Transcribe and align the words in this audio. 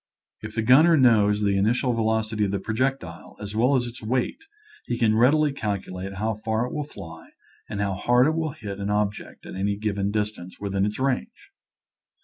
If 0.41 0.55
the 0.55 0.63
gunner 0.63 0.97
knows 0.97 1.43
the 1.43 1.55
initial 1.55 1.93
velocity 1.93 2.43
of 2.45 2.49
the 2.49 2.57
projectile 2.59 3.37
as 3.39 3.55
well 3.55 3.75
as 3.75 3.85
its 3.85 4.01
weight 4.01 4.43
he 4.85 4.97
can 4.97 5.15
readily 5.15 5.51
calculate 5.53 6.15
how 6.15 6.33
far 6.43 6.65
it 6.65 6.73
will 6.73 6.85
fly 6.85 7.29
and 7.69 7.79
how 7.79 7.93
hard 7.93 8.25
it 8.25 8.33
will 8.33 8.53
hit 8.53 8.79
an 8.79 8.89
object 8.89 9.45
at 9.45 9.53
any 9.53 9.77
given 9.77 10.09
dis 10.09 10.31
tance 10.31 10.59
within 10.59 10.87
its 10.87 10.97
range. 10.97 11.51